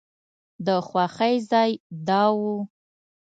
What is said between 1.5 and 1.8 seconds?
ځای